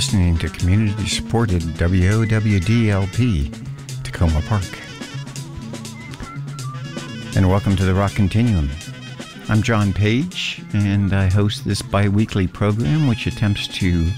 [0.00, 3.48] listening to community supported WOWDLP,
[4.02, 4.64] Takoma Park.
[7.36, 8.70] And welcome to the Rock Continuum.
[9.50, 14.10] I'm John Page, and I host this bi weekly program which attempts to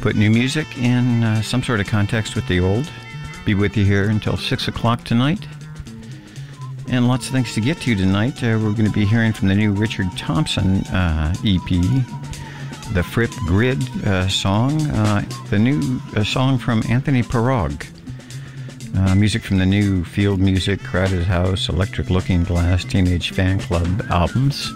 [0.00, 2.90] put new music in uh, some sort of context with the old.
[3.44, 5.46] Be with you here until 6 o'clock tonight.
[6.88, 8.42] And lots of things to get to tonight.
[8.42, 12.23] Uh, we're going to be hearing from the new Richard Thompson uh, EP,
[12.94, 17.84] the Fripp Grid uh, song, uh, the new uh, song from Anthony Pirog,
[18.96, 24.70] uh, music from the new Field Music, Crowded House, Electric Looking Glass, Teenage Fanclub albums,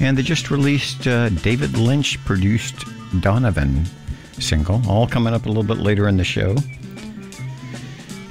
[0.00, 2.84] and the just released David Lynch produced
[3.20, 3.84] Donovan
[4.40, 6.56] single, all coming up a little bit later in the show,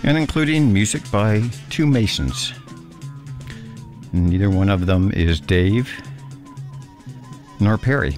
[0.04, 2.52] and including music by two Masons.
[4.12, 5.90] Neither one of them is Dave
[7.62, 8.18] nor Perry.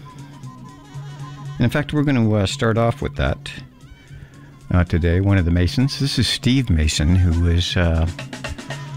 [1.59, 3.51] In fact, we're going to uh, start off with that
[4.71, 5.21] uh, today.
[5.21, 5.99] One of the Masons.
[5.99, 8.05] This is Steve Mason, who is uh,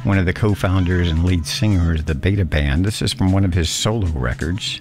[0.04, 2.84] one of the co founders and lead singers of the Beta Band.
[2.84, 4.78] This is from one of his solo records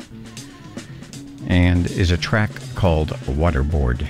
[1.48, 4.06] and is a track called Waterboard.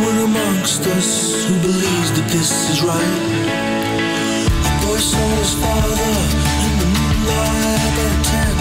[0.00, 3.20] somewhere amongst us who believes that this is right.
[4.64, 6.12] A boy saw his father
[6.64, 8.54] in the moonlight at ten.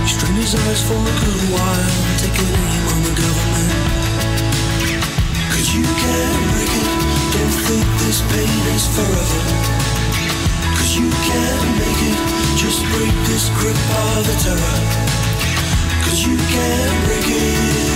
[0.00, 3.72] He strained his eyes for a good while, taking aim on the government.
[5.52, 6.92] Cause you can't break it,
[7.36, 9.42] don't think this pain is forever.
[10.80, 12.18] Cause you can't make it,
[12.56, 14.78] just break this grip of the terror.
[16.08, 17.95] Cause you can't break it.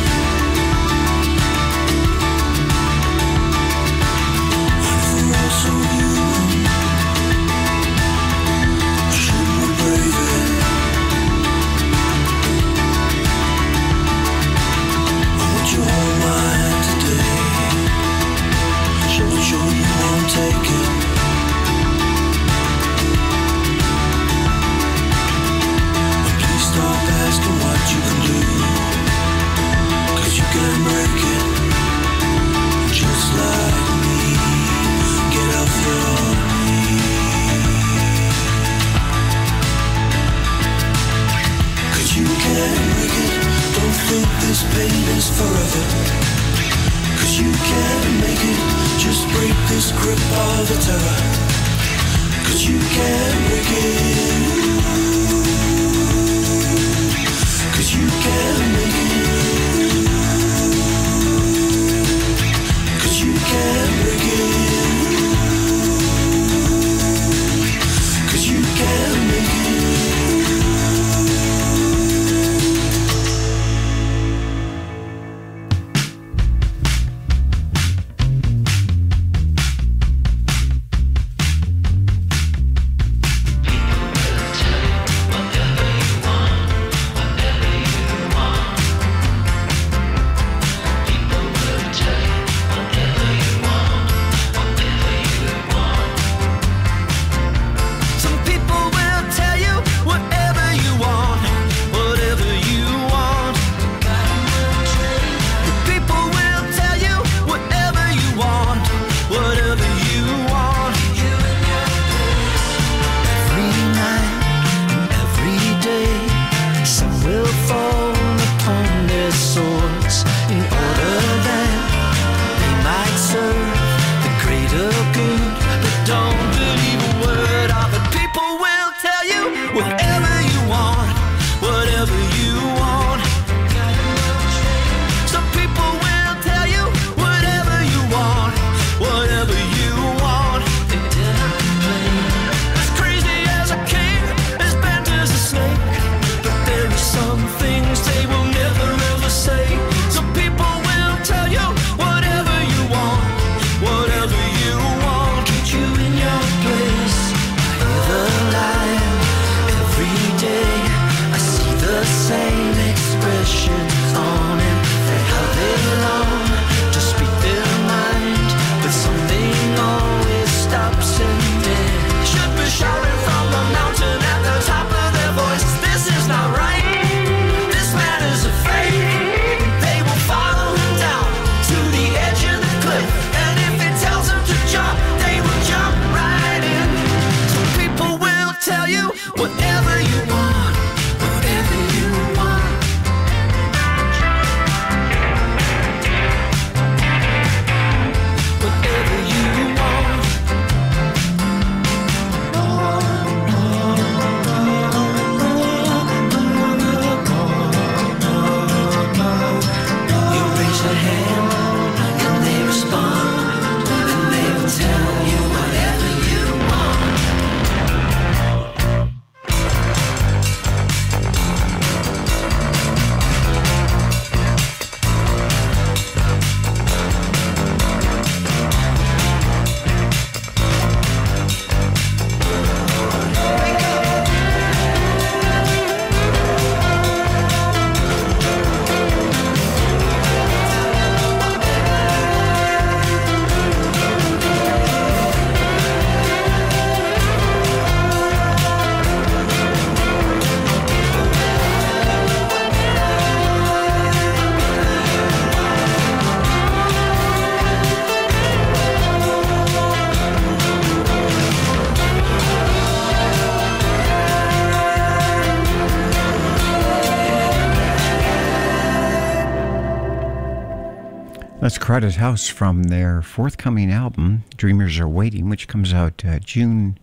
[271.91, 276.97] Crowded House from their forthcoming album, Dreamers Are Waiting, which comes out uh, June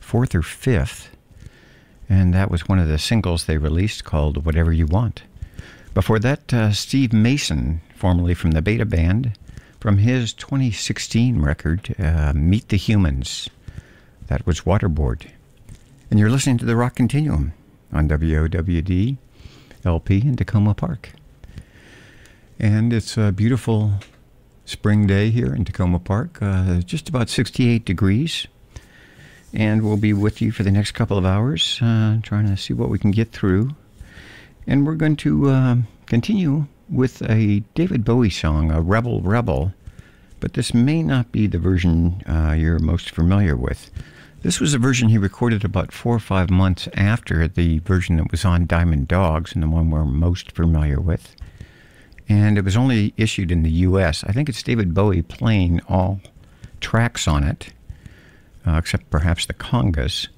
[0.00, 1.06] 4th or 5th.
[2.08, 5.22] And that was one of the singles they released called Whatever You Want.
[5.94, 9.38] Before that, uh, Steve Mason, formerly from the Beta Band,
[9.78, 13.48] from his 2016 record, uh, Meet the Humans.
[14.26, 15.28] That was Waterboard.
[16.10, 17.52] And you're listening to the Rock Continuum
[17.92, 19.16] on WOWD
[19.84, 21.10] LP in Takoma Park.
[22.58, 24.00] And it's a beautiful
[24.64, 28.46] spring day here in Takoma Park, uh, just about 68 degrees.
[29.52, 32.72] And we'll be with you for the next couple of hours, uh, trying to see
[32.72, 33.70] what we can get through.
[34.66, 39.72] And we're going to uh, continue with a David Bowie song, a Rebel Rebel.
[40.40, 43.90] But this may not be the version uh, you're most familiar with.
[44.42, 48.30] This was a version he recorded about four or five months after the version that
[48.30, 51.34] was on Diamond Dogs and the one we're most familiar with
[52.28, 54.24] and it was only issued in the U.S.
[54.24, 56.20] I think it's David Bowie playing all
[56.80, 57.72] tracks on it,
[58.66, 60.28] uh, except perhaps the congas.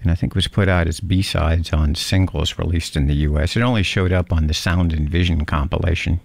[0.00, 3.14] And I think it was put out as B sides on singles released in the
[3.14, 3.56] U.S.
[3.56, 6.20] It only showed up on the Sound and Vision compilation.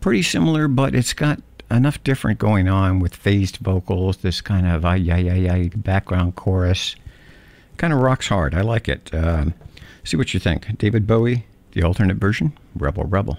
[0.00, 4.84] Pretty similar, but it's got enough different going on with phased vocals, this kind of
[4.84, 6.96] ay, ay, ay, ay background chorus.
[7.76, 8.54] Kind of rocks hard.
[8.54, 9.12] I like it.
[9.14, 9.54] Um,
[10.04, 10.78] see what you think.
[10.78, 13.38] David Bowie, the alternate version, Rebel Rebel.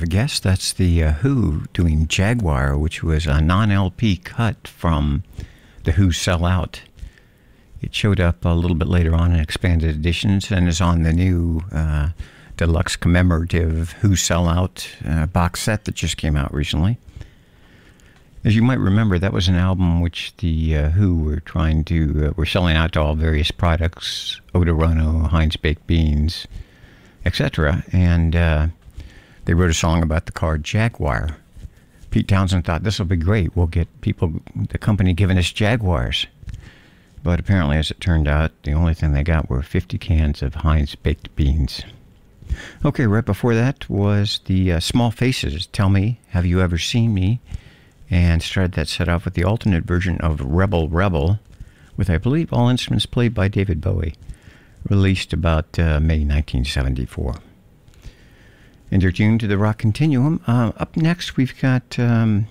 [0.00, 5.24] have guessed that's the uh, Who doing Jaguar, which was a non LP cut from
[5.84, 6.80] the Who Sell Out.
[7.82, 11.12] It showed up a little bit later on in expanded editions and is on the
[11.12, 12.10] new uh,
[12.56, 16.98] deluxe commemorative Who Sell Out uh, box set that just came out recently.
[18.42, 22.28] As you might remember, that was an album which the uh, Who were trying to
[22.28, 26.46] uh, were selling out to all various products, Odorono, Heinz baked beans,
[27.26, 27.84] etc.
[27.92, 28.68] And uh,
[29.44, 31.36] they wrote a song about the car Jaguar.
[32.10, 33.54] Pete Townshend thought this will be great.
[33.56, 36.26] We'll get people, the company giving us Jaguars.
[37.22, 40.56] But apparently, as it turned out, the only thing they got were 50 cans of
[40.56, 41.82] Heinz baked beans.
[42.84, 45.66] Okay, right before that was the uh, Small Faces.
[45.66, 47.40] Tell me, have you ever seen me?
[48.10, 51.38] and started that set off with the alternate version of Rebel Rebel,
[51.96, 54.14] with I believe all instruments played by David Bowie,
[54.88, 57.36] released about uh, May 1974.
[58.90, 60.40] And you're tuned to the Rock Continuum.
[60.46, 62.48] Uh, up next, we've got um,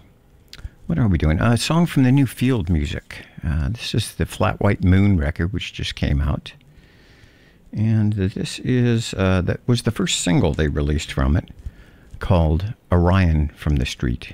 [0.88, 1.40] what are we doing?
[1.40, 3.26] a song from the new Field Music.
[3.46, 6.54] Uh, this is the Flat White Moon record, which just came out.
[7.72, 11.50] And this is uh, that was the first single they released from it,
[12.20, 14.34] called Orion from the Street.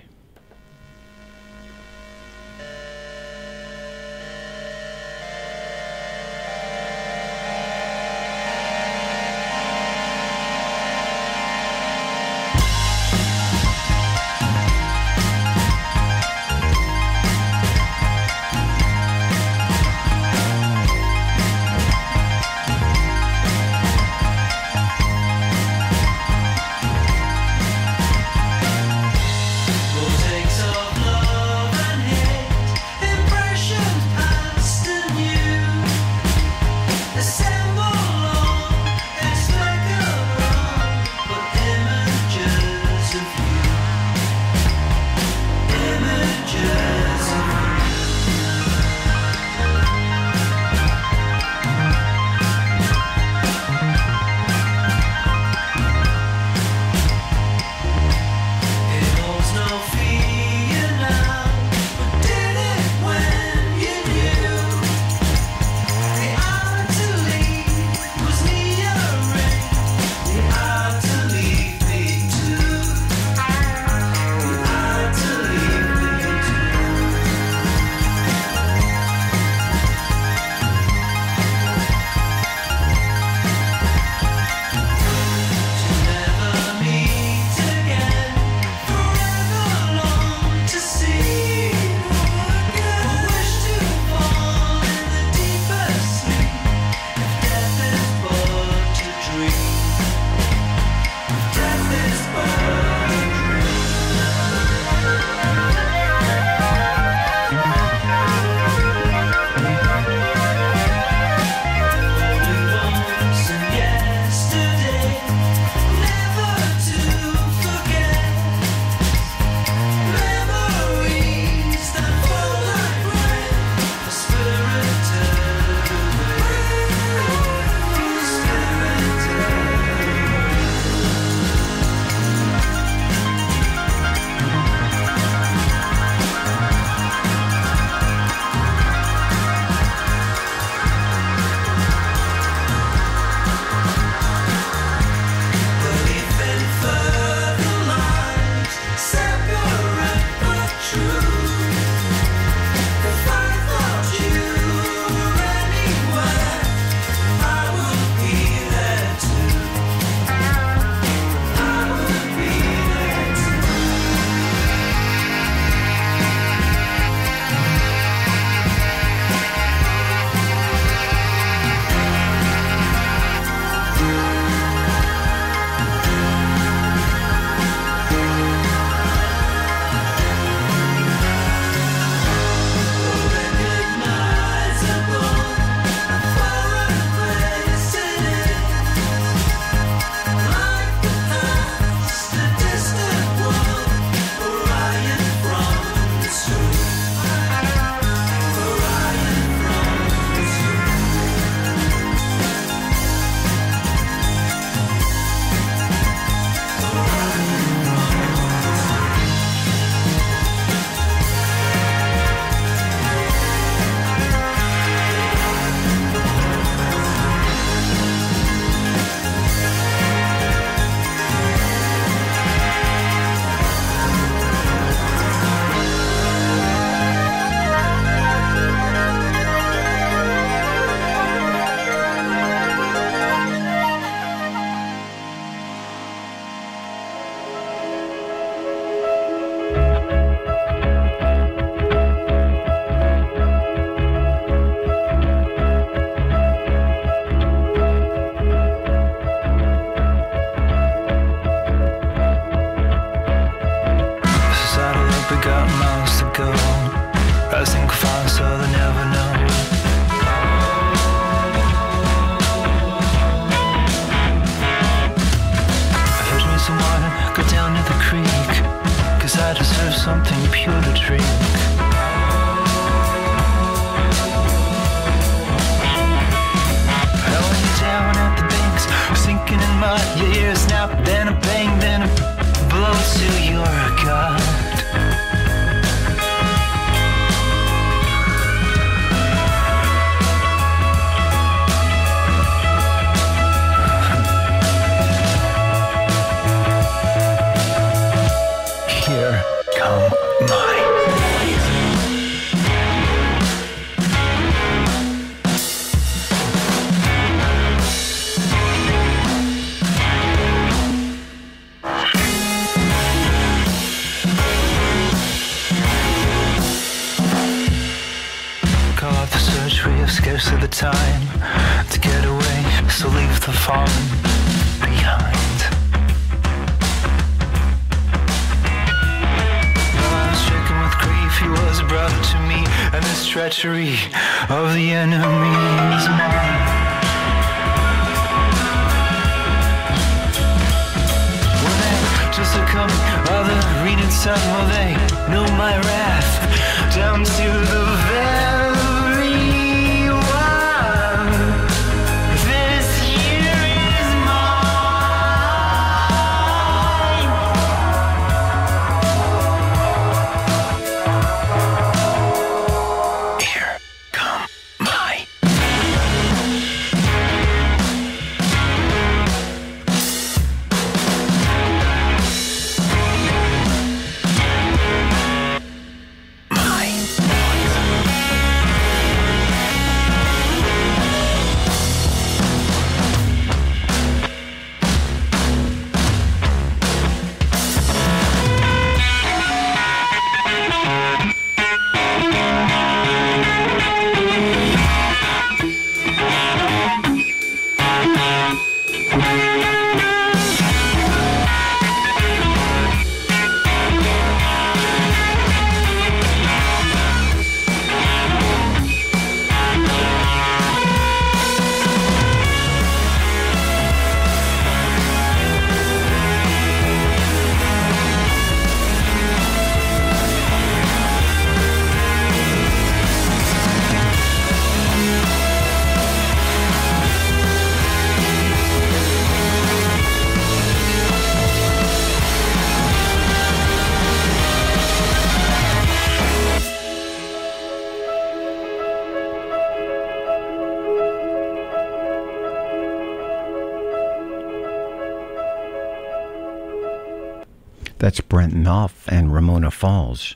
[448.66, 450.36] Knopf and Ramona Falls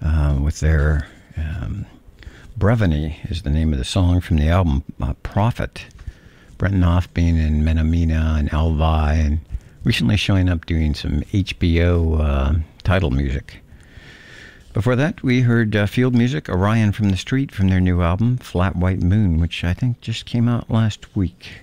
[0.00, 1.84] uh, with their um,
[2.56, 5.84] Brevity is the name of the song from the album uh, Prophet.
[6.56, 9.40] Brent Knopf being in Menomena and EL VY and
[9.84, 13.58] recently showing up doing some HBO uh, title music.
[14.72, 18.38] Before that, we heard uh, field music, Orion from the Street from their new album,
[18.38, 21.60] Flat White Moon, which I think just came out last week.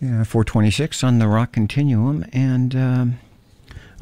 [0.00, 3.18] Yeah, 426 on the Rock Continuum, and um,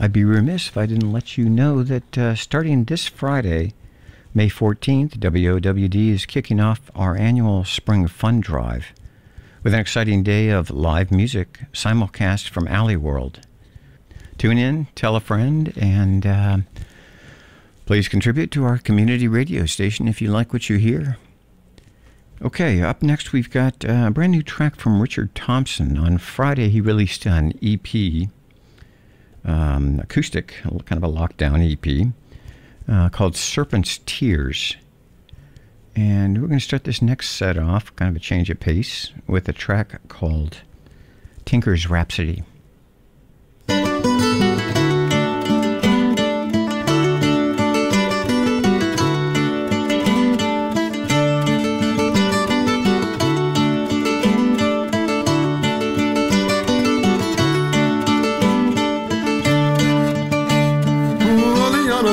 [0.00, 3.74] I'd be remiss if I didn't let you know that uh, starting this Friday,
[4.32, 8.92] May 14th, WOWD is kicking off our annual Spring Fun Drive
[9.64, 13.40] with an exciting day of live music simulcast from Alley World.
[14.38, 16.58] Tune in, tell a friend, and uh,
[17.84, 21.16] please contribute to our community radio station if you like what you hear.
[22.40, 25.98] Okay, up next we've got uh, a brand new track from Richard Thompson.
[25.98, 28.28] On Friday, he released an EP,
[29.44, 32.12] um, acoustic, kind of a lockdown EP,
[32.88, 34.77] uh, called Serpent's Tears.
[35.96, 39.12] And we're going to start this next set off, kind of a change of pace,
[39.27, 40.59] with a track called
[41.44, 42.44] Tinker's Rhapsody.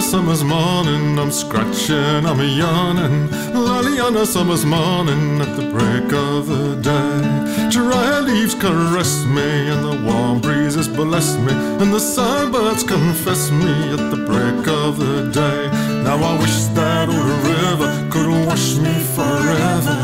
[0.05, 3.31] Summer's morning, I'm scratching, I'm yawning.
[3.53, 7.69] Lolly on a summer's morning at the break of the day.
[7.71, 13.73] Dry leaves caress me, and the warm breezes bless me, and the sunbirds confess me
[13.95, 15.61] at the break of the day.
[16.03, 19.97] Now I wish that old river could wash me forever,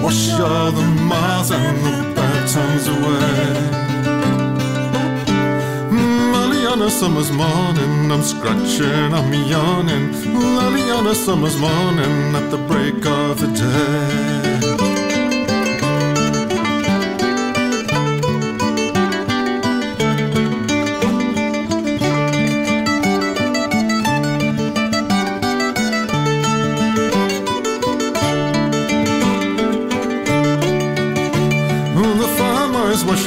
[0.00, 3.89] wash all the miles and the bad times away.
[6.70, 10.12] On a summer's morning, I'm scratching, I'm yawning.
[10.32, 14.69] Lolly on a summer's morning at the break of the day.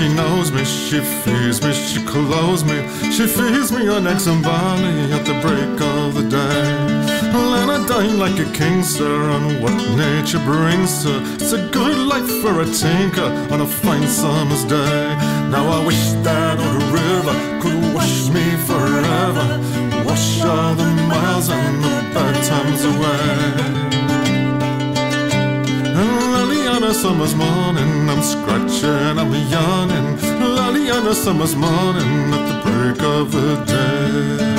[0.04, 2.78] She knows me, she feeds me, she clothes me,
[3.16, 7.14] she feeds me on eggs and barley at the break of the day.
[7.64, 11.20] And I dine like a king, sir, on what nature brings her.
[11.36, 15.16] It's a good life for a tinker on a fine summer's day.
[15.50, 19.46] Now I wish that old river could wash me forever,
[20.06, 23.94] wash all the miles and the bad times away.
[26.00, 26.33] And
[26.74, 30.18] on a summer's morning, I'm scratching, I'm yawning.
[30.42, 34.54] Early on a summer's morning, at the break of the day.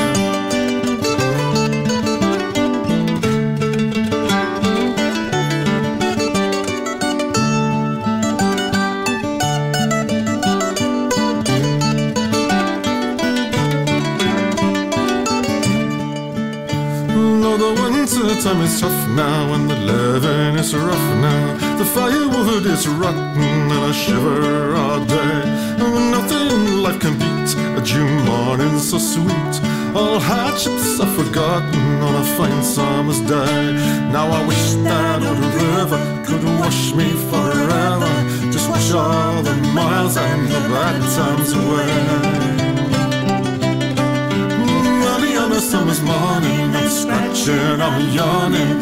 [18.42, 23.72] Time is tough now and the living is rough now, the firewood is rotten and
[23.72, 25.36] I shiver all day.
[26.10, 29.54] Nothing in life can beat a June morning so sweet.
[29.94, 33.72] All hardships are forgotten on a fine summer's day.
[34.12, 38.12] Now I wish that old river could wash me forever,
[38.52, 42.63] just wash all the miles and the bad times away.
[45.64, 48.76] Summer's morning, I'm scratching, I'm yawning.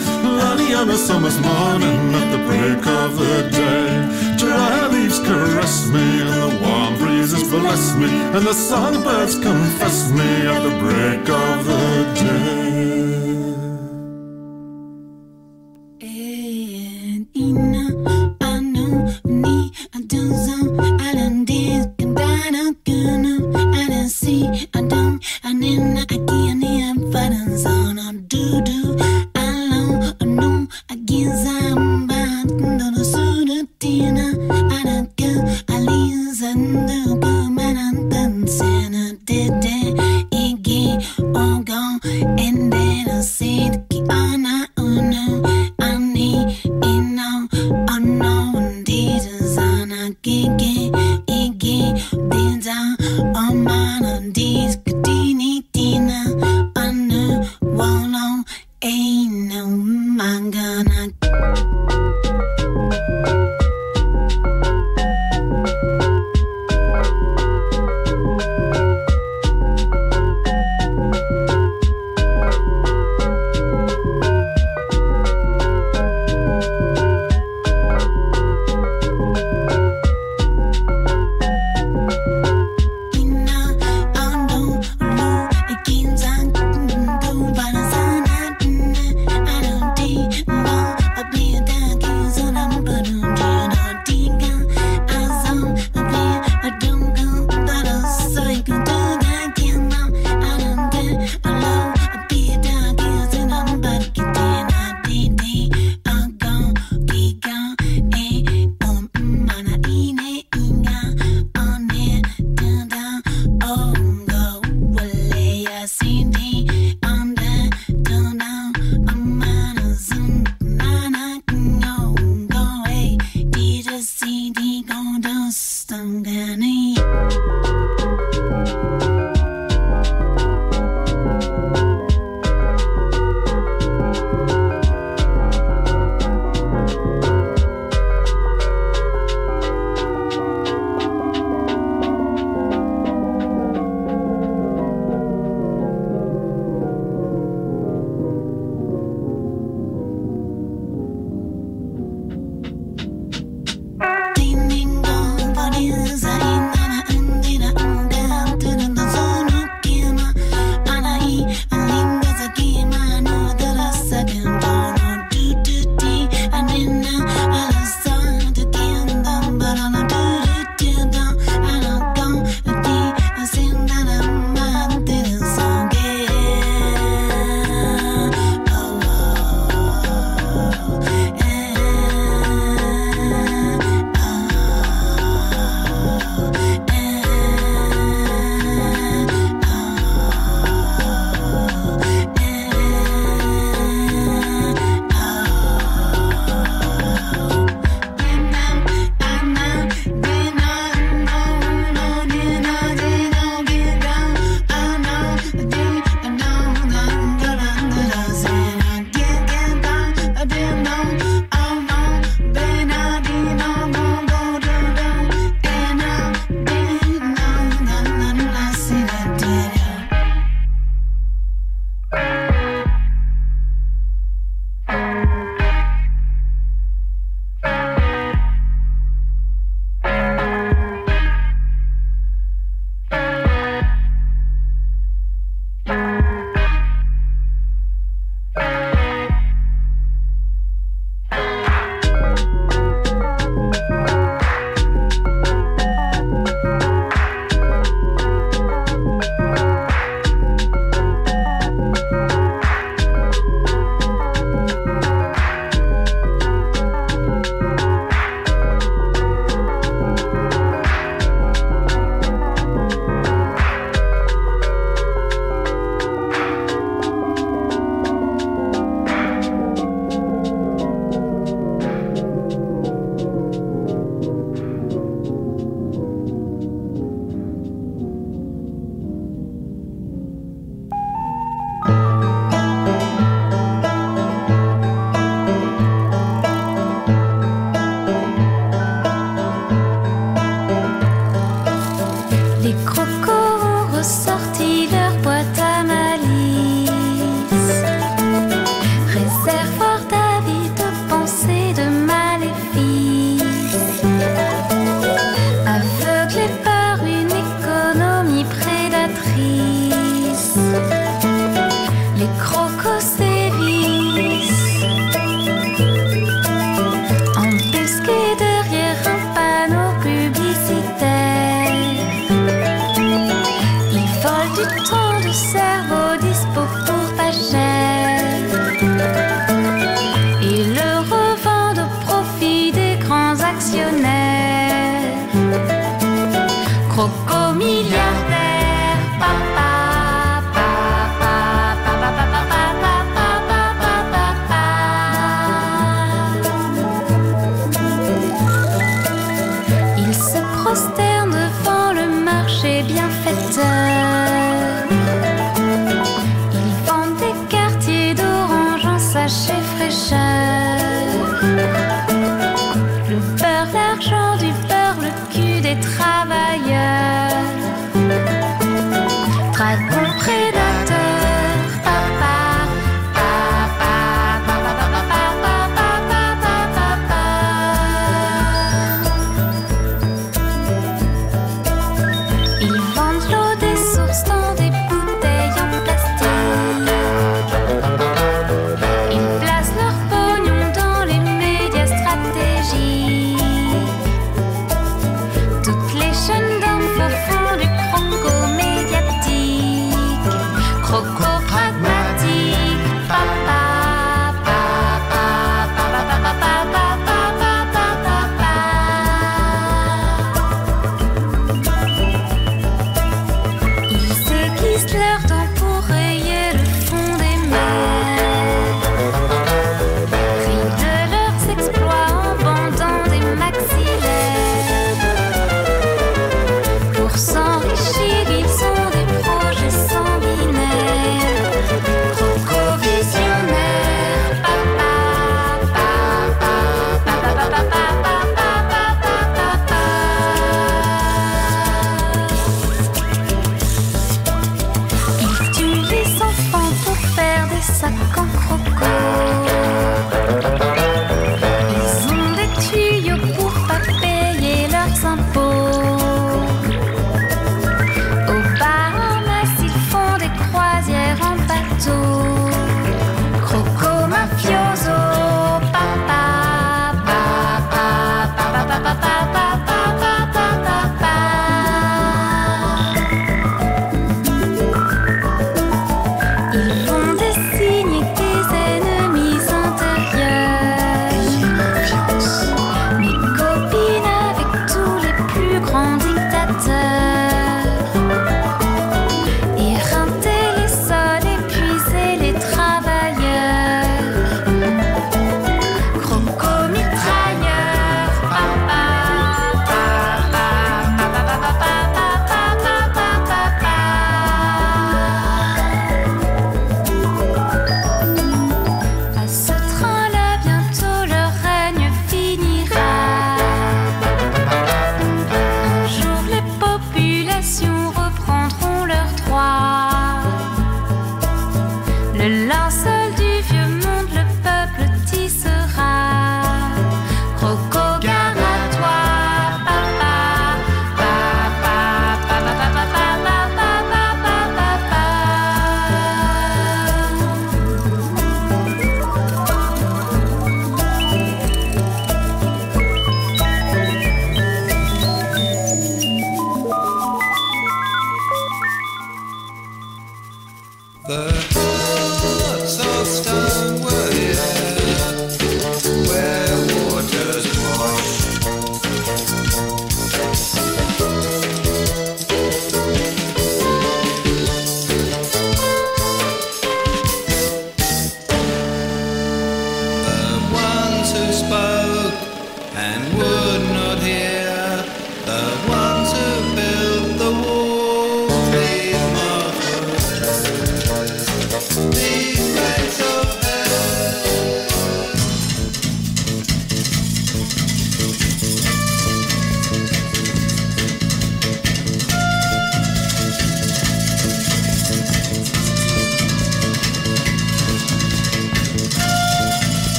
[0.46, 4.36] Early on a summer's morning, at the break of the day.
[4.36, 10.30] Dry leaves caress me, and the warm breezes bless me, and the songbirds confess me
[10.52, 12.71] at the break of the day.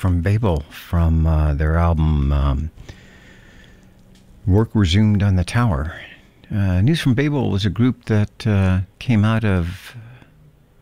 [0.00, 2.70] From Babel from uh, their album um,
[4.46, 5.94] Work Resumed on the Tower.
[6.50, 9.94] Uh, news from Babel was a group that uh, came out of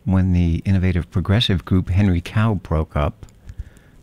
[0.04, 3.26] when the innovative progressive group Henry Cow broke up.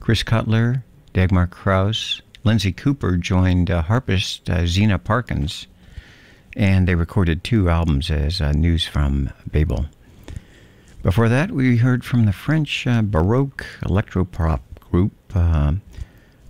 [0.02, 5.68] Chris Cutler, Dagmar Krause, Lindsay Cooper joined uh, harpist uh, Zeena Parkins,
[6.58, 9.86] and they recorded two albums as uh, news from Babel.
[11.04, 14.60] Before that, we heard from the French uh, Baroque electropop
[14.96, 15.74] group uh,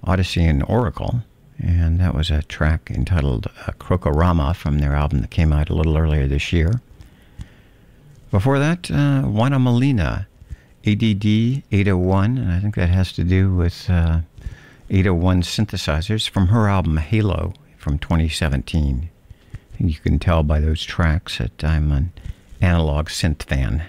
[0.05, 1.21] Odessey and Oracle,
[1.57, 5.73] and that was a track entitled uh, Crocorama from their album that came out a
[5.73, 6.79] little earlier this year.
[8.29, 10.27] Before that, uh, Juana Molina,
[10.85, 14.19] ADD 801, and I think that has to do with uh,
[14.91, 19.09] 801 synthesizers from her album Halo from 2017.
[19.53, 22.13] I think you can tell by those tracks that I'm an
[22.61, 23.85] analog synth fan.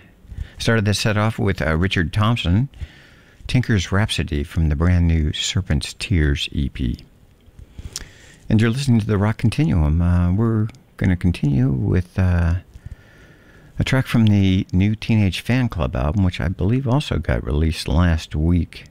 [0.58, 2.70] Started this set off with uh, Richard Thompson,
[3.46, 6.78] Tinker's Rhapsody from the brand new Serpent's Tears EP.
[8.48, 10.02] And you're listening to the Rock Continuum.
[10.02, 12.56] Uh, we're going to continue with uh,
[13.78, 18.34] a track from the new Teenage Fanclub album, which I believe also got released last
[18.34, 18.84] week.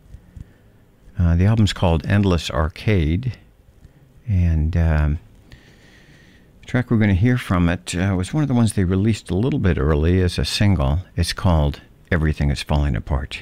[1.18, 3.38] Uh, the album's called Endless Arcade,
[4.28, 5.20] and um,
[6.62, 8.84] the track we're going to hear from it uh, was one of the ones they
[8.84, 11.00] released a little bit early as a single.
[11.16, 11.82] It's called
[12.12, 13.42] Everything is Falling Apart.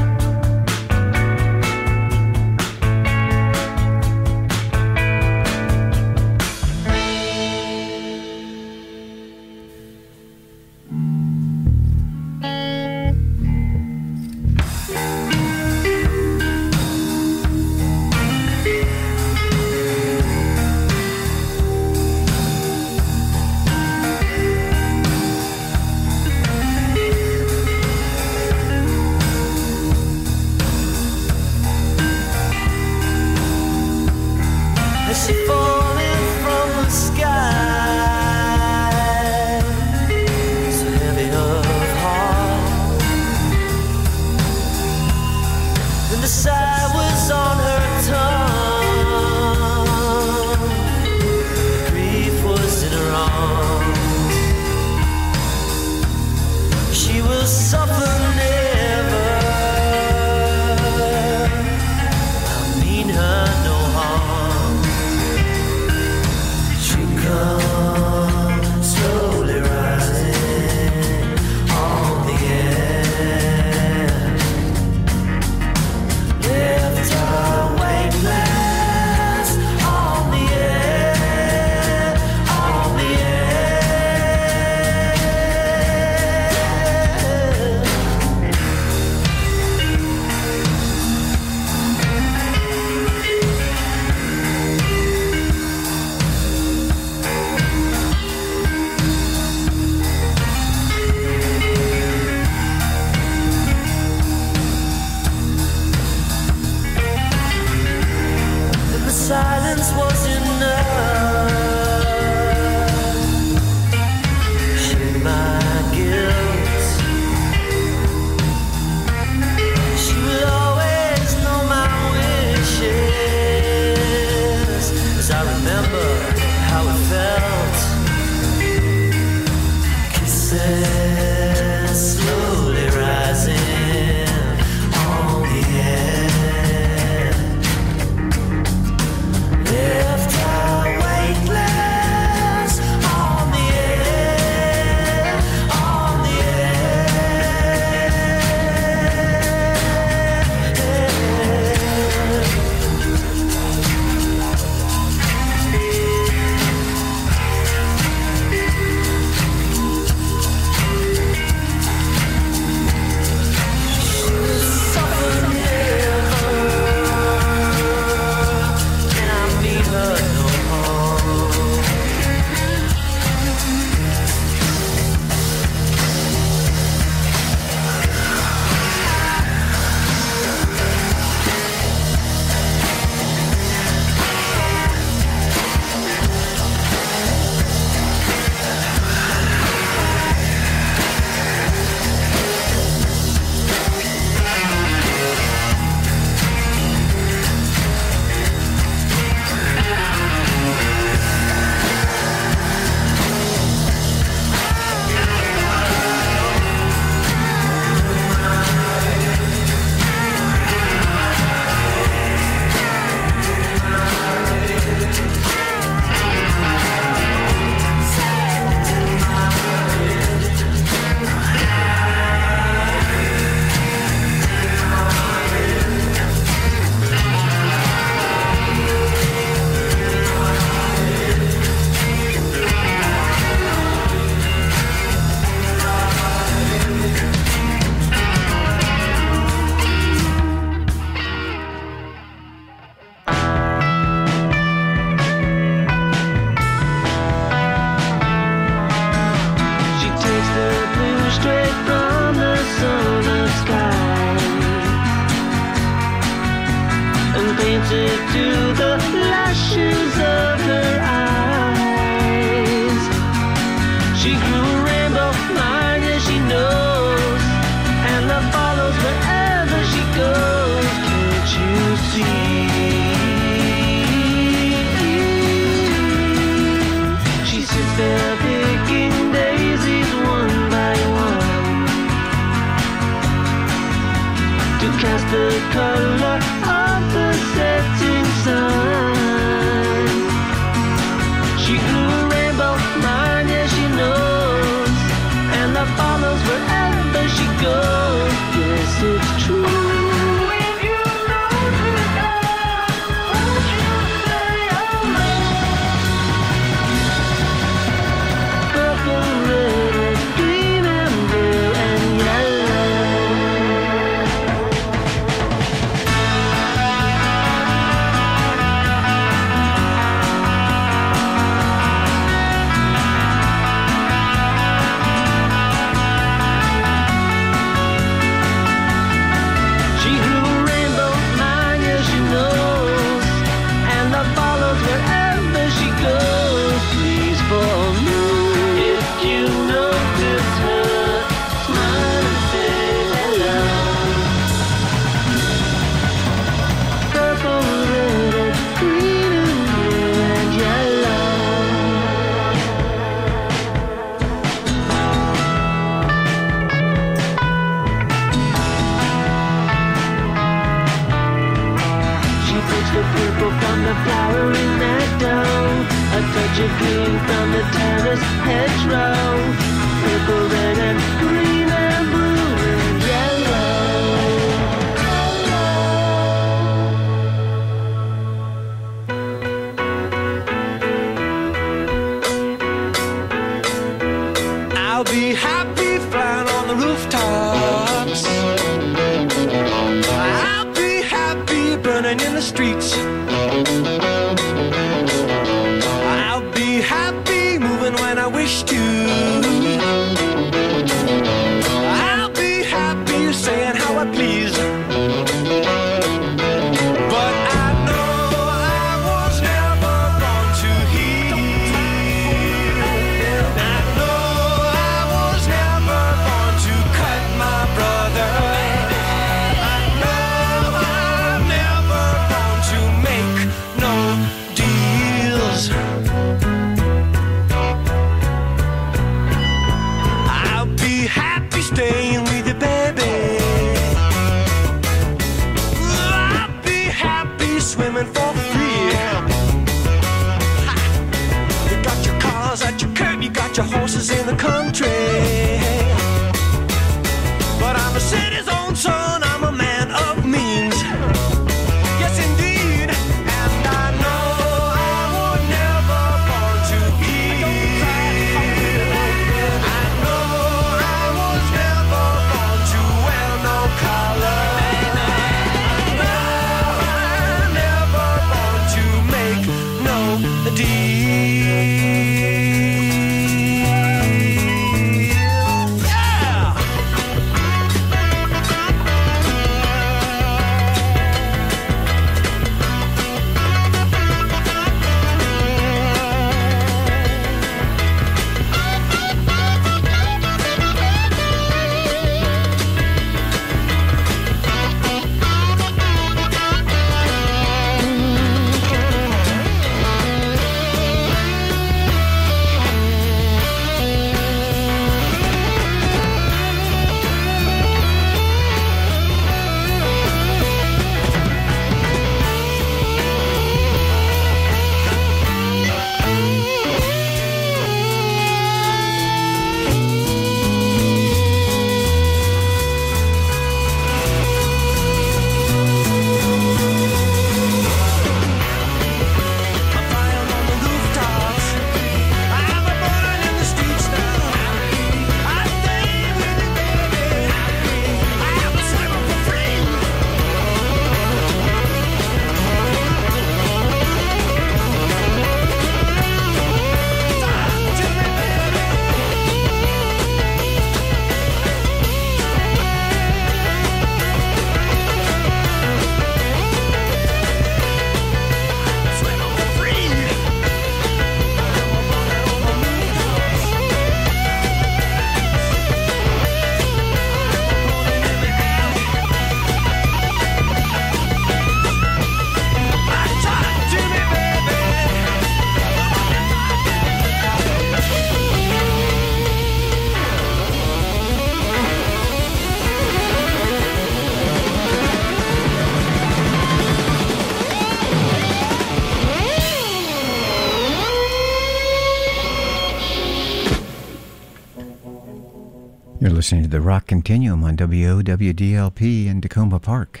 [596.26, 600.00] Listening to the Rock Continuum on WOWDLP in Takoma Park.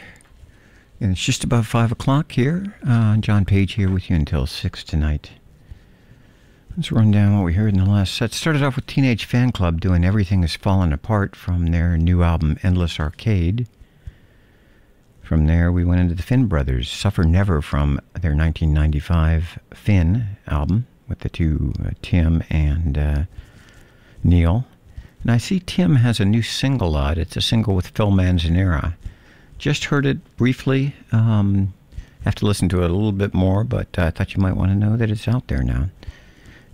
[1.00, 2.74] And it's just about 5 o'clock here.
[2.84, 5.30] Uh, John Page here with you until 6 tonight.
[6.76, 8.32] Let's run down what we heard in the last set.
[8.32, 12.98] Started off with Teenage Fanclub doing Everything Is Fallen Apart from their new album Endless
[12.98, 13.68] Arcade.
[15.22, 20.88] From there, we went into the Finn Brothers, Suffer Never from their 1995 Finn album
[21.08, 23.22] with the two, uh, Tim and uh,
[24.24, 24.66] Neil.
[25.26, 27.18] And I see Tim has a new single out.
[27.18, 28.94] It's a single with Phil Manzanera.
[29.58, 30.94] Just heard it briefly.
[31.10, 31.74] Um,
[32.22, 34.54] have to listen to it a little bit more, but uh, I thought you might
[34.54, 35.88] want to know that it's out there now.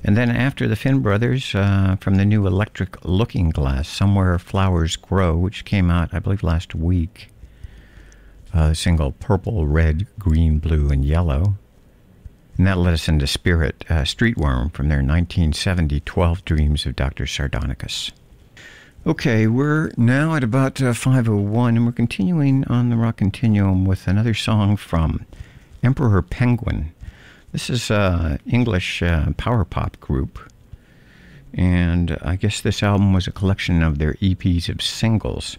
[0.04, 4.96] And then after the Finn Brothers, uh, from the new Electric Looking Glass, Somewhere Flowers
[4.96, 7.30] Grow, which came out, I believe, last week.
[8.52, 11.54] Uh, single Purple, Red, Green, Blue, and Yellow.
[12.58, 17.24] And that led us into Spirit, uh, Streetworm from their 1970 12 Dreams of Dr.
[17.24, 18.12] Sardonicus.
[19.04, 24.06] Okay, we're now at about uh, 5.01, and we're continuing on the rock continuum with
[24.06, 25.26] another song from
[25.82, 26.92] Emperor Penguin.
[27.50, 30.38] This is a English uh, power pop group,
[31.52, 35.56] and I guess this album was a collection of their EPs of singles.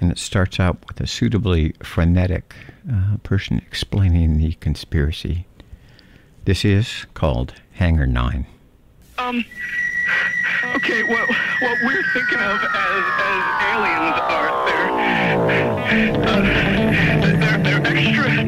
[0.00, 2.52] And it starts out with a suitably frenetic
[2.92, 5.46] uh, person explaining the conspiracy.
[6.46, 8.44] This is called Hanger Nine.
[9.18, 9.44] Um.
[10.76, 11.28] Okay, what
[11.60, 14.92] what we're thinking of as as aliens are they're
[16.26, 16.42] uh,
[17.42, 18.45] they're, they're extra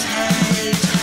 [0.00, 0.99] turned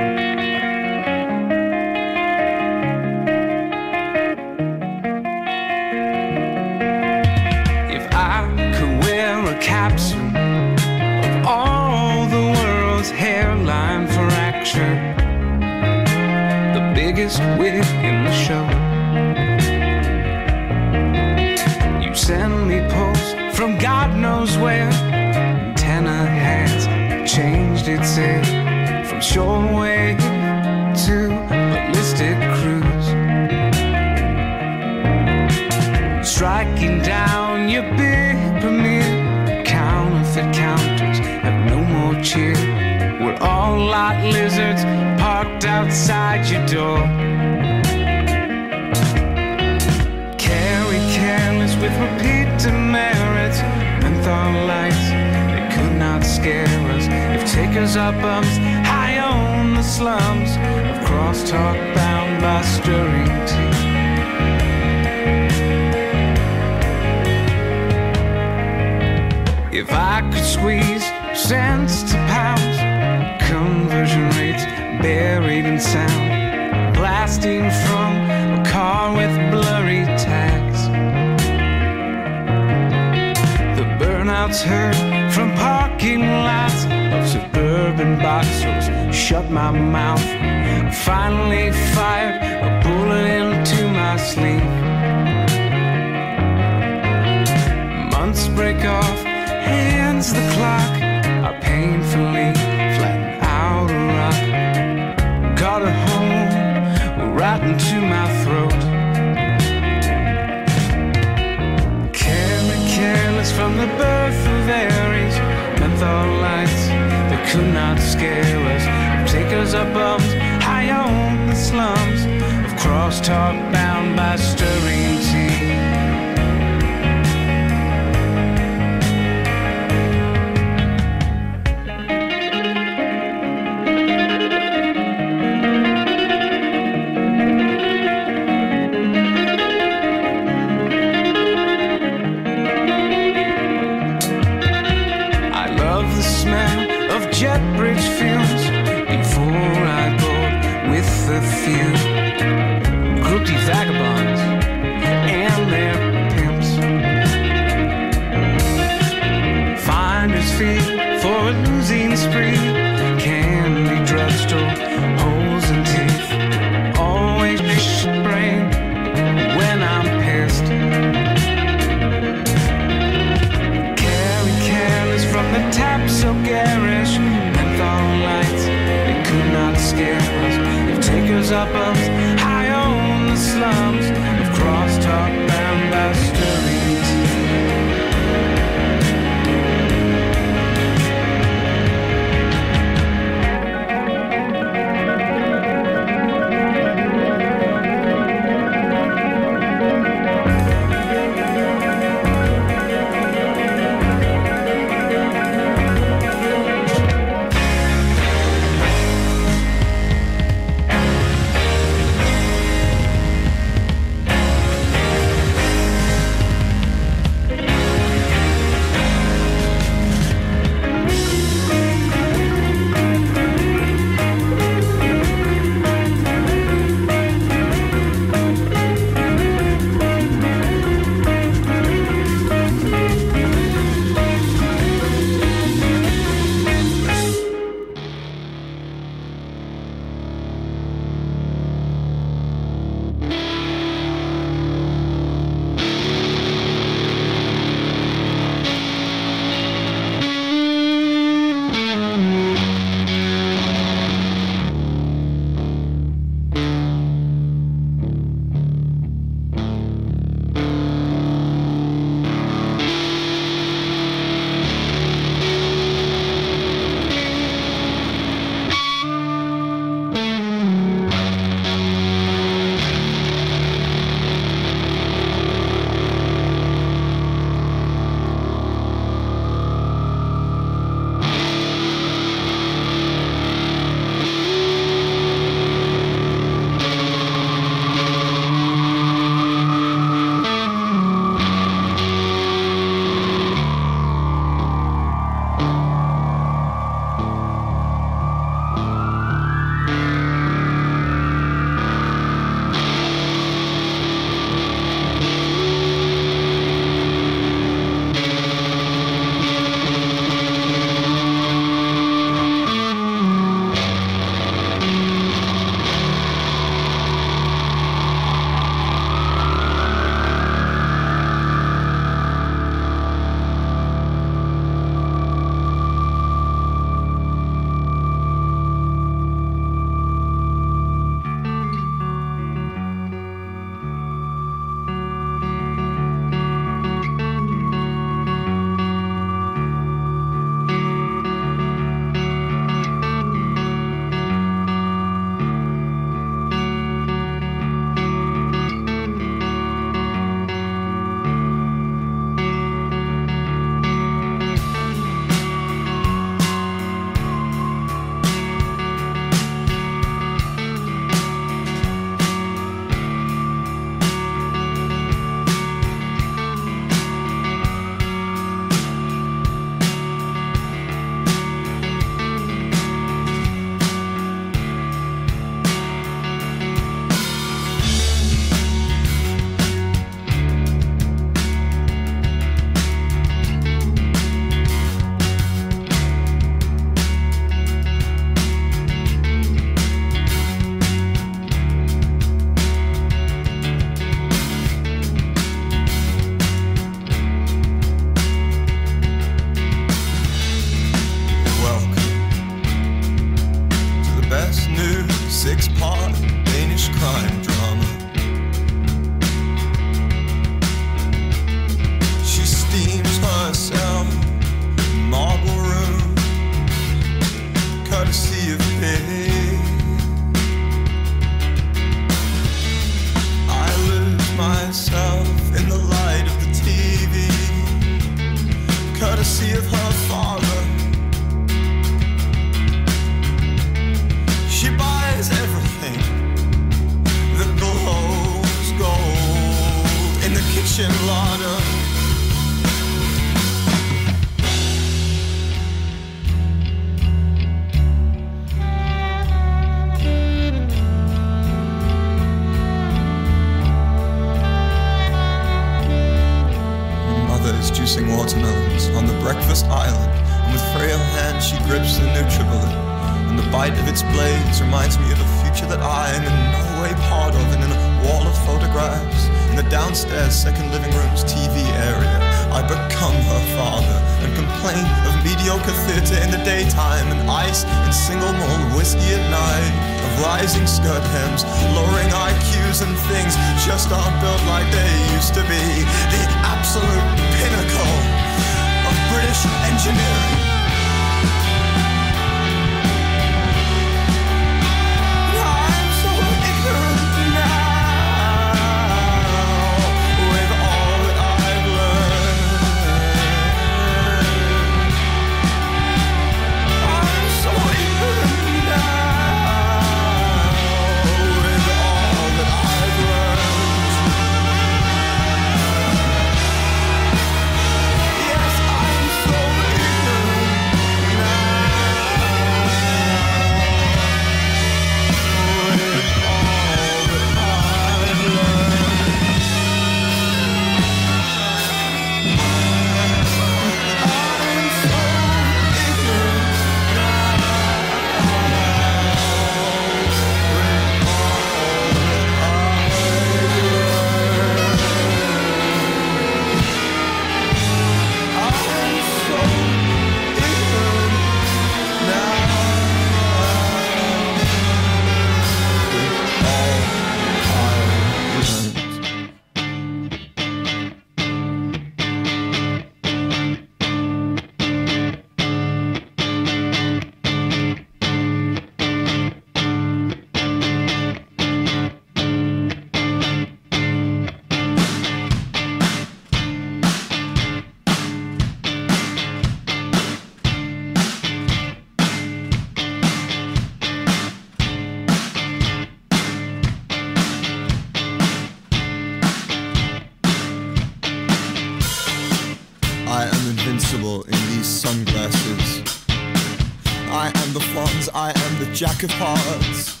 [599.04, 600.00] of hearts.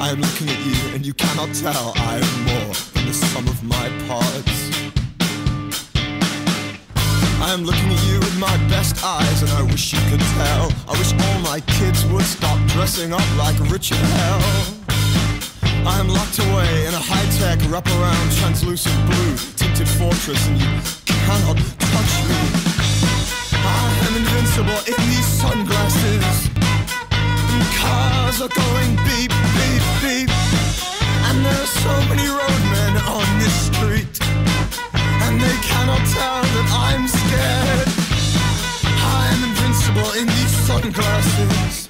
[0.00, 3.46] I am looking at you and you cannot tell I am more than the sum
[3.46, 4.58] of my parts.
[7.42, 10.72] I am looking at you with my best eyes and I wish you could tell.
[10.88, 14.40] I wish all my kids would stop dressing up like Richard Hell.
[15.84, 20.72] I am locked away in a high-tech wraparound translucent blue tinted fortress and you
[21.04, 21.58] cannot
[21.92, 22.40] touch me.
[23.52, 26.61] I am invincible in these sunglasses
[27.82, 30.30] cars are going beep, beep, beep.
[31.26, 34.14] And there are so many roadmen on this street.
[35.24, 37.90] And they cannot tell that I'm scared.
[39.18, 41.81] I am invincible in these sunglasses.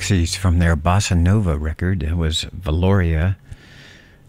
[0.00, 3.36] Pixies from their Bossa Nova record that was Velouria.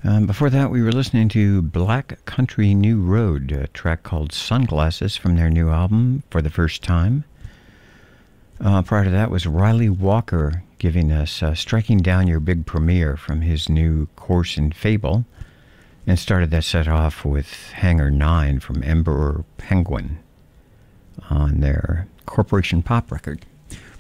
[0.04, 5.16] Um, before that, we were listening to Black Country New Road, a track called Sunglasses
[5.16, 7.24] from their new album for the first time.
[8.60, 13.16] Uh, prior to that was Ryley Walker giving us uh, Striking Down Your Big Premiere
[13.16, 15.24] from his new Course in Fable,
[16.06, 20.20] and started that set off with Hanger 9 from Emperor Penguin
[21.30, 23.46] on their Corporation Pop record.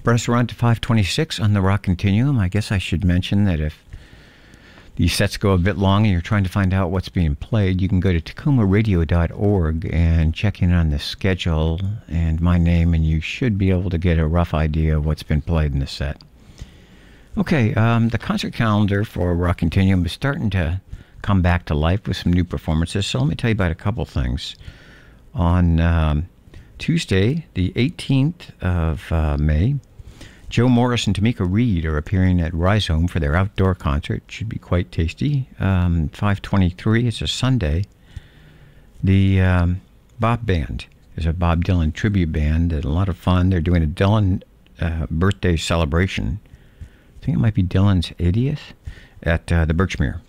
[0.08, 2.38] Us around to 526 on the Rock Continuum.
[2.38, 3.82] I guess I should mention that if
[4.96, 7.80] these sets go a bit long and you're trying to find out what's being played,
[7.80, 11.80] you can go to takomaradio.org and check in on the schedule
[12.10, 15.24] and my name, and you should be able to get a rough idea of what's
[15.24, 16.22] been played in the set.
[17.38, 20.82] Okay, um, the concert calendar for Rock Continuum is starting to
[21.22, 23.76] come back to life with some new performances, so let me tell you about a
[23.76, 24.56] couple things.
[25.34, 26.28] On um,
[26.80, 29.76] Tuesday, the 18th of uh, May,
[30.52, 34.22] Joe Morris and Tomeka Reid are appearing at Rhizome for their outdoor concert.
[34.28, 35.48] Should be quite tasty.
[35.62, 37.86] Um, 523, it's a Sunday.
[39.02, 39.80] The um,
[40.20, 42.74] Bob Band is a Bob Dylan tribute band.
[42.74, 43.50] A lot of fun.
[43.50, 44.44] They're doing a Dylan
[44.82, 46.42] uh, birthday celebration.
[46.82, 48.74] I think it might be Dylan's 80th
[49.24, 50.20] at uh, the Birchmere.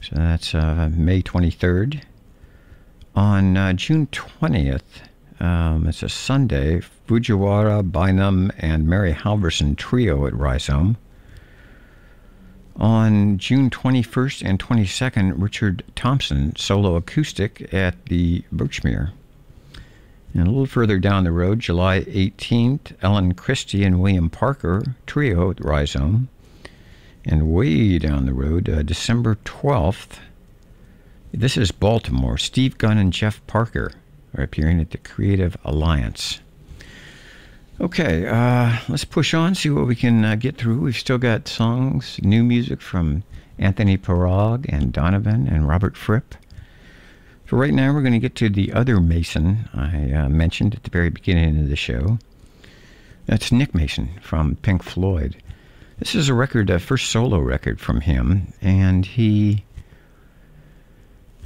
[0.00, 2.00] So that's uh, May 23rd.
[3.14, 4.80] On uh, June 20th,
[5.40, 6.80] um, it's a Sunday.
[7.12, 10.96] Fujiwara, Bynum, and Mary Halvorson trio at Rhizome.
[12.76, 19.10] On June 21st and 22nd, Richard Thompson solo acoustic at the Birchmere.
[20.32, 25.50] And a little further down the road, July 18th, Ellen Christi and William Parker trio
[25.50, 26.30] at Rhizome.
[27.26, 30.18] And way down the road, uh, December 12th,
[31.30, 32.38] this is Baltimore.
[32.38, 33.92] Steve Gunn and Jeff Parker
[34.34, 36.40] are appearing at the Creative Alliance.
[37.80, 40.80] Okay, uh, let's push on, see what we can uh, get through.
[40.80, 43.24] We've still got songs, new music from
[43.58, 46.34] Anthony Pirog and Donovan and Robert Fripp.
[47.46, 50.84] For right now, we're going to get to the other Mason I uh, mentioned at
[50.84, 52.18] the very beginning of the show.
[53.26, 55.36] That's Nick Mason from Pink Floyd.
[55.98, 59.64] This is a record, a first solo record from him, and he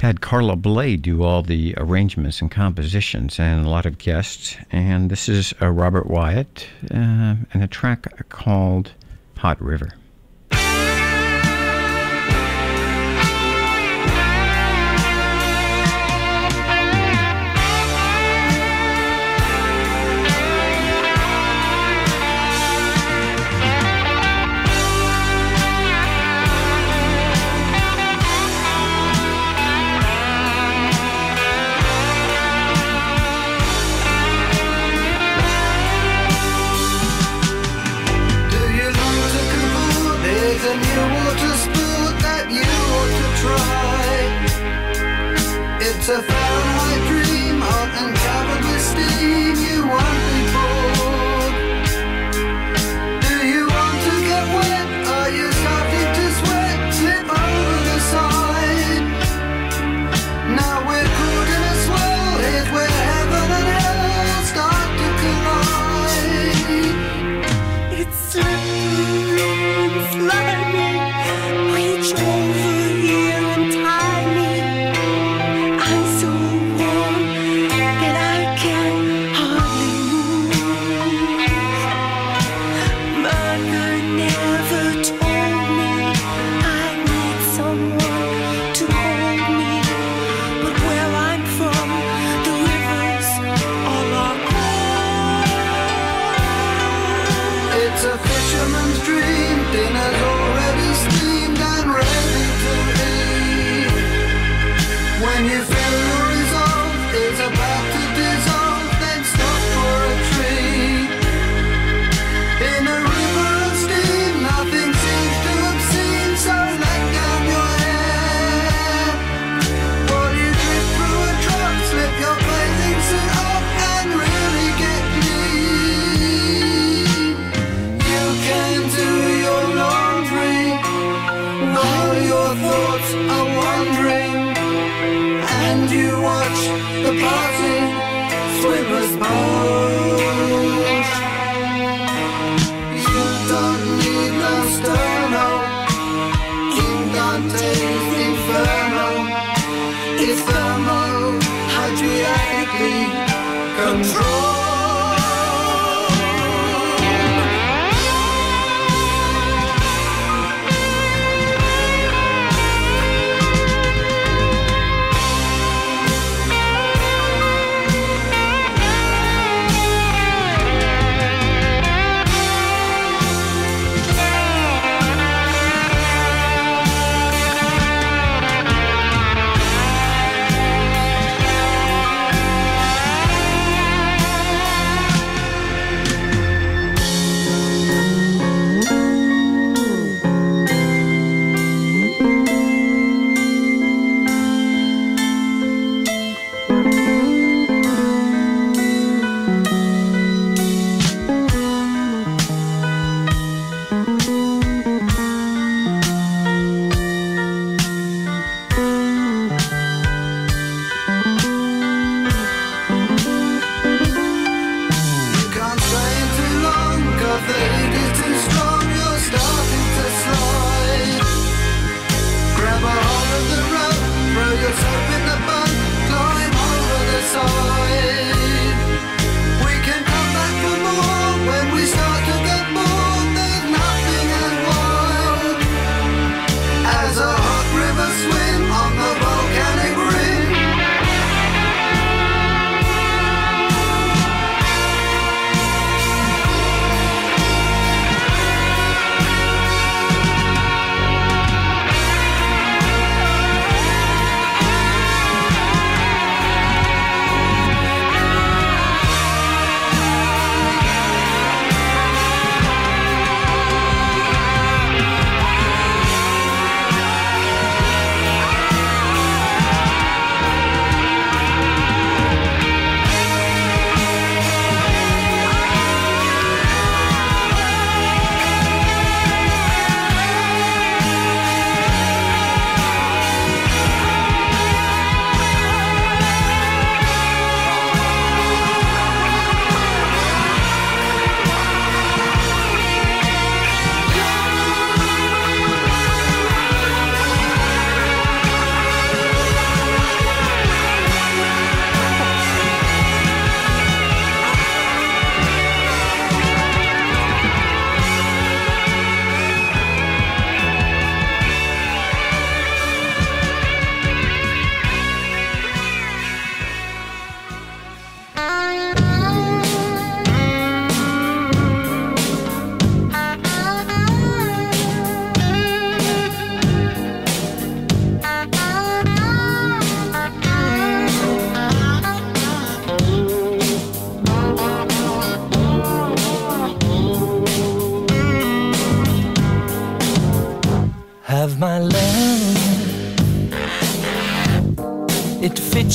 [0.00, 4.56] had Carla Bley do all the arrangements and compositions and a lot of guests.
[4.70, 8.92] And this is uh, Robert Wyatt uh, and a track called
[9.38, 9.90] Hot River.
[46.06, 46.45] to find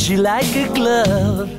[0.01, 1.49] Fits you like a glove.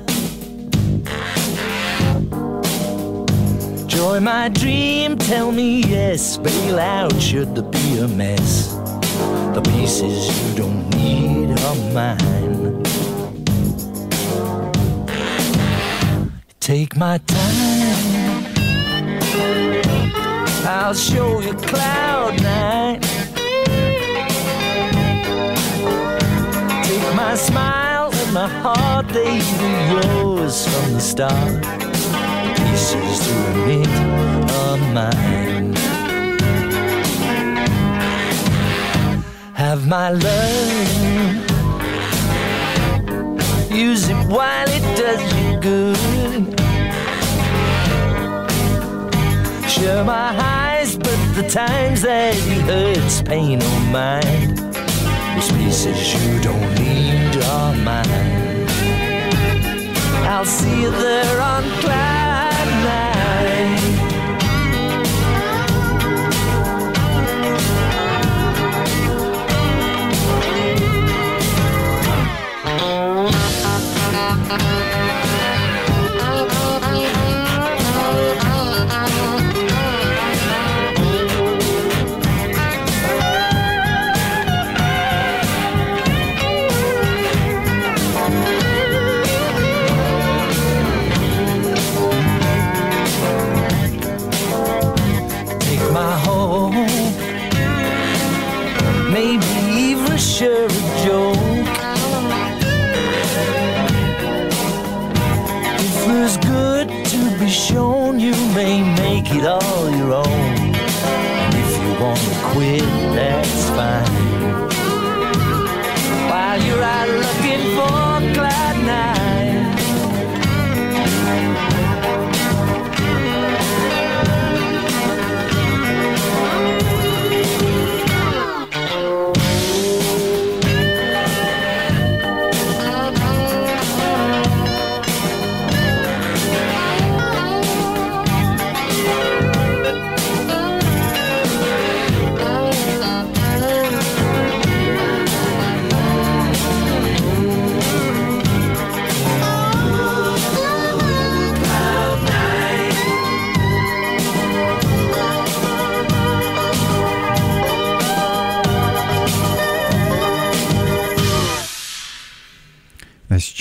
[3.86, 6.38] Joy, my dream, tell me yes.
[6.38, 8.74] Bail out should there be a mess.
[9.54, 12.82] The pieces you don't need are mine.
[16.58, 18.46] Take my time.
[20.66, 23.00] I'll show you cloud nine.
[26.82, 27.91] Take my smile
[28.32, 31.62] my heart, they were yours from the start.
[32.56, 33.88] Pieces to admit
[34.60, 35.74] are mine.
[39.52, 41.42] Have my love.
[43.70, 46.60] Use it while it does you good.
[49.68, 54.51] Share my highs, but the times that it hurts, pain or mind.
[55.34, 58.66] Those pieces you don't need are mine.
[60.26, 63.22] I'll see you there on cloud nine.
[74.52, 75.11] take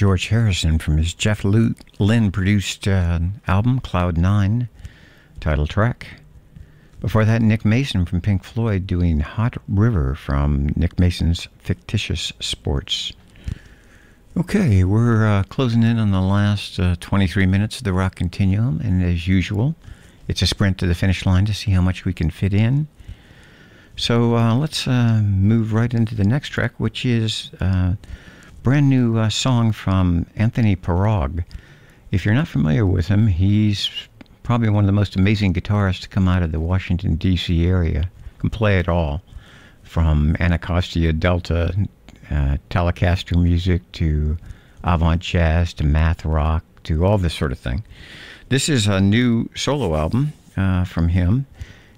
[0.01, 4.67] George Harrison from his Jeff Lynne produced uh, album, Cloud Nine,
[5.39, 6.07] title track.
[6.99, 13.13] Before that, Nick Mason from Pink Floyd doing Hot River from Nick Mason's Fictitious Sports.
[14.35, 18.81] Okay, we're uh, closing in on the last uh, 23 minutes of the Rock Continuum,
[18.83, 19.75] and as usual,
[20.27, 22.87] it's a sprint to the finish line to see how much we can fit in.
[23.95, 27.93] So uh, let's uh, move right into the next track, which is uh,
[28.63, 31.43] brand new uh, song from Anthony Pirog.
[32.11, 33.89] If you're not familiar with him, he's
[34.43, 37.65] probably one of the most amazing guitarists to come out of the Washington, D.C.
[37.65, 38.11] area.
[38.37, 39.23] Can play it all
[39.81, 41.73] from Anacostia Delta,
[42.29, 44.37] uh, Telecaster music to
[44.83, 47.83] avant jazz to math rock to all this sort of thing.
[48.49, 51.47] This is a new solo album uh, from him.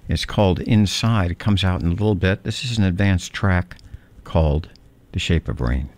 [0.08, 1.30] It's called Inside.
[1.30, 2.44] It comes out in a little bit.
[2.44, 3.76] This is an advanced track
[4.24, 4.68] called
[5.12, 5.90] The Shape of Rain.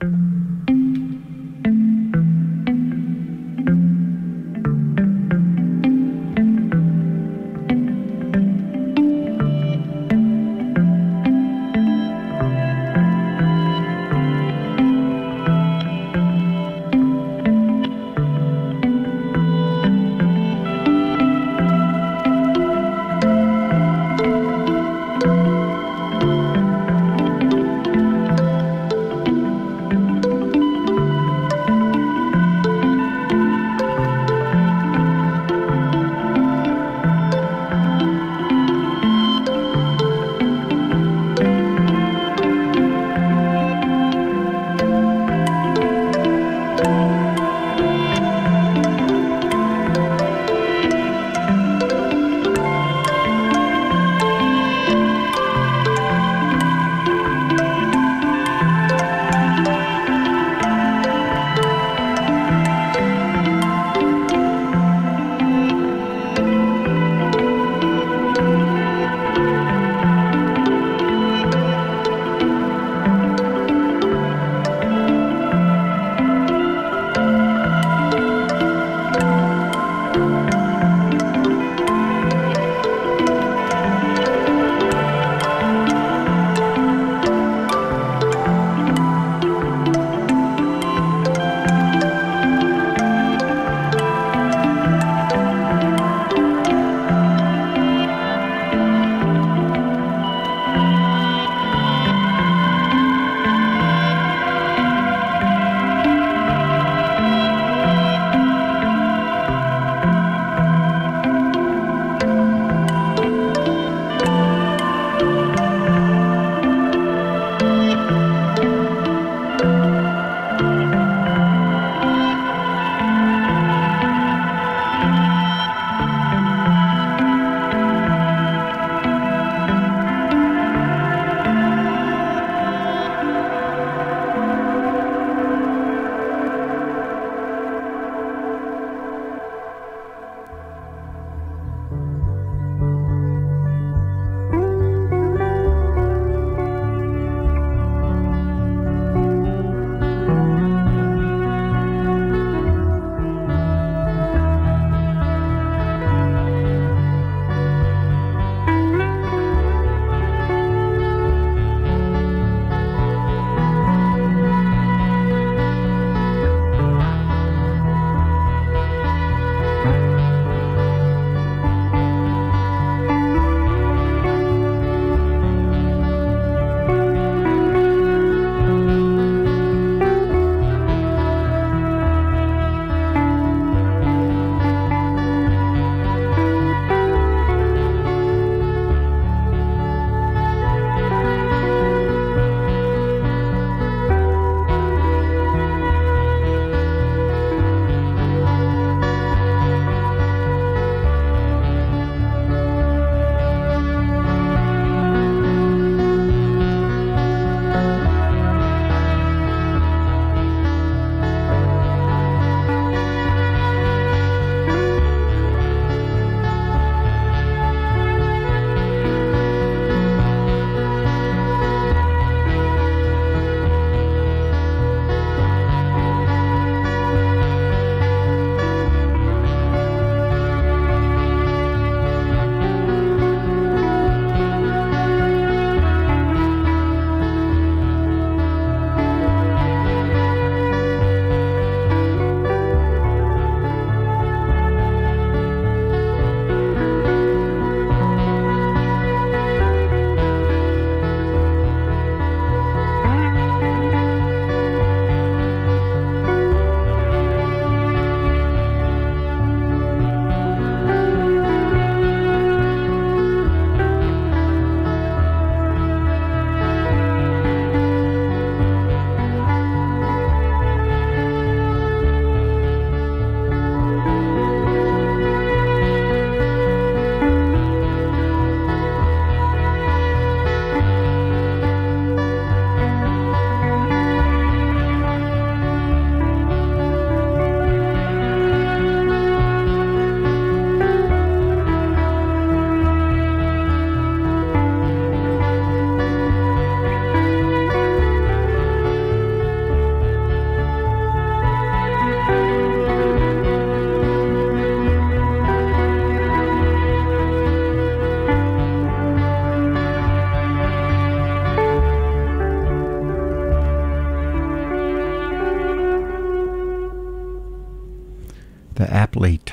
[0.00, 0.10] Thank
[0.70, 0.85] you.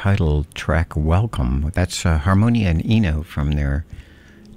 [0.03, 1.71] Title track Welcome.
[1.73, 3.85] That's uh, Harmonia and Eno from their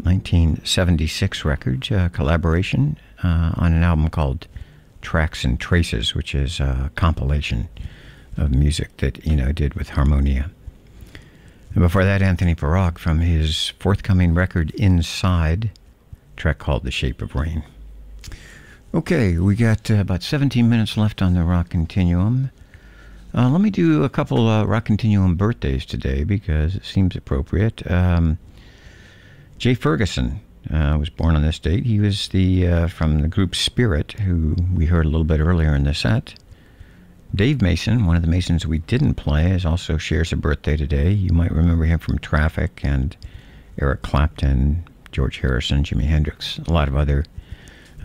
[0.02, 4.48] 1976 record uh, collaboration uh, on an album called
[5.02, 7.68] Tracks and Traces, which is a compilation
[8.36, 10.51] of music that Eno did with Harmonia.
[11.74, 15.70] And before that, Anthony Pirog from his forthcoming record Inside,
[16.36, 17.62] track called The Shape of Rain.
[18.93, 22.51] Okay, we got uh, about 17 minutes left on the Rock Continuum.
[23.36, 27.88] Uh, let me do a couple uh, Rock Continuum birthdays today because it seems appropriate.
[27.90, 28.38] Um,
[29.58, 30.40] Jay Ferguson
[30.72, 31.84] uh, was born on this date.
[31.84, 35.74] He was the uh, from the group Spirit, who we heard a little bit earlier
[35.74, 36.34] in the set.
[37.34, 41.10] Dave Mason, one of the Masons we didn't play, is also shares a birthday today.
[41.10, 43.14] You might remember him from Traffic and
[43.78, 44.82] Eric Clapton,
[45.12, 47.26] George Harrison, Jimi Hendrix, a lot of other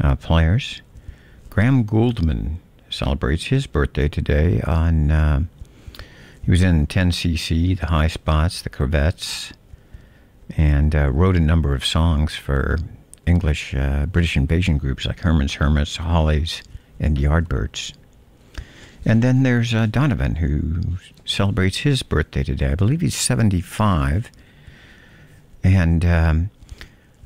[0.01, 0.81] uh, players.
[1.49, 2.57] Graham Gouldman
[2.91, 4.61] celebrates his birthday today.
[4.61, 5.43] On uh,
[6.43, 9.53] he was in 10cc, the High Spots, the Corvettes,
[10.57, 12.77] and uh, wrote a number of songs for
[13.25, 16.63] English, uh, British invasion groups like Herman's Hermits, Hollies,
[16.99, 17.93] and Yardbirds.
[19.05, 22.71] And then there's uh, Donovan, who celebrates his birthday today.
[22.71, 24.31] I believe he's 75.
[25.63, 26.49] And um,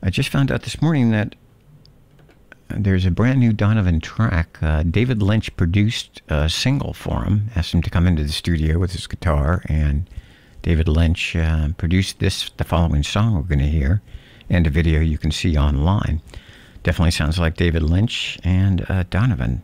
[0.02, 1.36] I just found out this morning that
[2.70, 4.58] there's a brand new Donovan track.
[4.62, 8.80] Uh, David Lynch produced a single for him, asked him to come into the studio
[8.80, 10.10] with his guitar, and
[10.62, 14.02] David Lynch uh, produced this, the following song we're going to hear,
[14.50, 16.22] and a video you can see online.
[16.84, 19.64] Definitely sounds like David Lynch and uh, Donovan.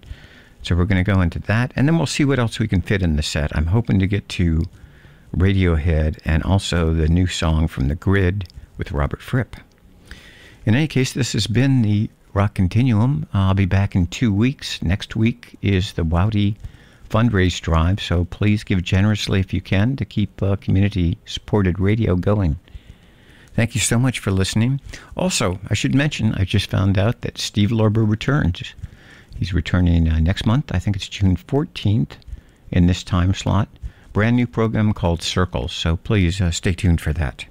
[0.64, 2.82] So we're going to go into that, and then we'll see what else we can
[2.82, 3.56] fit in the set.
[3.56, 4.64] I'm hoping to get to
[5.36, 8.48] Radiohead and also the new song from The Grid
[8.78, 9.56] with Robert Fripp.
[10.66, 13.28] In any case, this has been the Rock Continuum.
[13.34, 14.82] I'll be back in two weeks.
[14.82, 16.56] Next week is the WOWD
[17.10, 22.16] fundraise drive, so please give generously if you can to keep uh, community supported radio
[22.16, 22.58] going.
[23.54, 24.80] Thank you so much for listening.
[25.18, 28.74] Also, I should mention, I just found out that Steve Lorber returns.
[29.36, 30.72] He's returning uh, next month.
[30.74, 32.14] I think it's June 14th
[32.72, 33.68] in this time slot.
[34.14, 37.46] Brand new program called Circles, so please uh, stay tuned for that.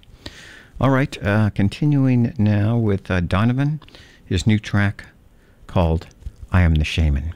[0.81, 3.81] All right, uh, continuing now with uh, Donovan,
[4.31, 5.07] his new track
[5.66, 6.07] called
[6.52, 7.35] I Am the Shaman.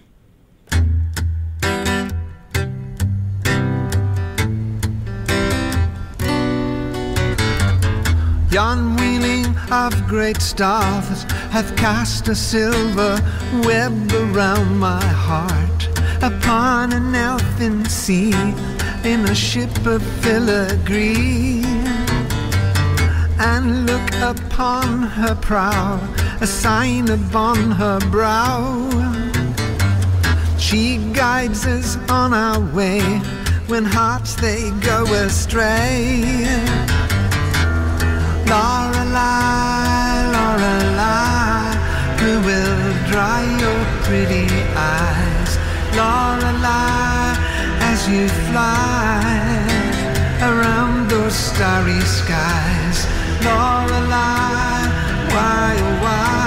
[8.52, 13.20] Yon wheeling of great stars hath cast a silver
[13.64, 15.88] web around my heart
[16.22, 18.32] upon an elfin sea
[19.02, 21.64] in a ship of filigree.
[23.36, 25.98] And look upon her prow,
[26.40, 28.89] a sign upon her brow.
[30.59, 33.01] She guides us on our way
[33.66, 36.23] when hearts they go astray.
[38.51, 41.74] Lorelei, Lorelei,
[42.20, 42.78] who will
[43.11, 45.51] dry your pretty eyes?
[45.97, 47.36] Lorelei,
[47.90, 49.65] as you fly
[50.43, 53.06] around those starry skies.
[53.44, 54.73] Lorelei,
[55.35, 56.43] why, oh why,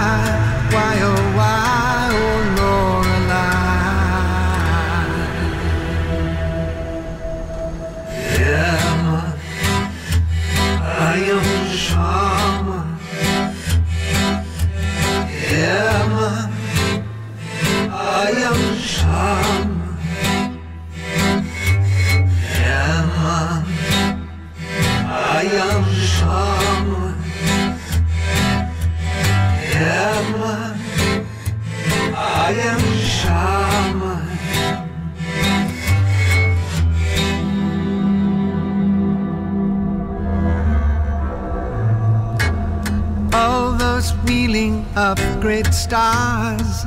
[44.98, 46.86] up great stars.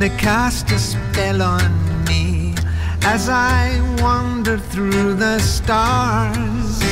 [0.00, 1.70] They cast a spell on
[2.04, 2.54] me
[3.04, 6.82] as I wander through the stars.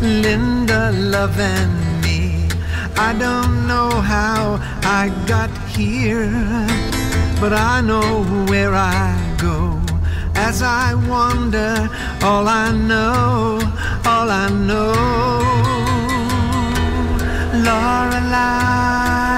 [0.00, 1.74] Linda love and
[2.04, 2.48] me
[2.96, 4.60] I don't know how
[5.00, 6.30] I got here
[7.40, 9.80] but I know where I go
[10.36, 11.88] as I wander.
[12.22, 13.58] All I know
[14.06, 14.92] all I know
[17.66, 19.33] Lorelei,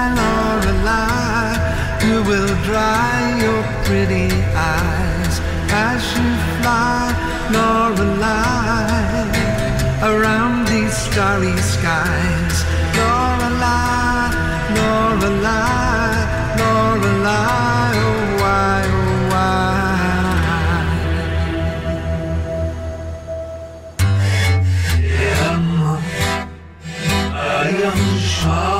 [2.27, 5.39] will dry your pretty eyes
[5.71, 6.29] as you
[6.59, 7.07] fly,
[7.53, 9.31] Lorelei,
[10.11, 12.55] around these starry skies.
[12.97, 14.29] Lorelei,
[14.75, 16.15] Lorelei,
[16.59, 19.77] Lorelei, oh why, oh why?
[24.99, 25.65] I Am,
[27.33, 28.76] I am shy.